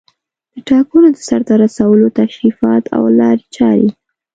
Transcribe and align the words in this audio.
د 0.53 0.55
ټاکنو 0.69 1.07
د 1.15 1.17
سرته 1.27 1.53
رسولو 1.63 2.07
تشریفات 2.21 2.83
او 2.95 3.03
لارې 3.19 3.45
چارې 3.55 3.89